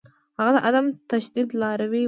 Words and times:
هغه 0.37 0.51
د 0.55 0.57
عدم 0.67 0.85
تشدد 1.09 1.49
لاروی 1.61 1.99
و. 1.99 1.99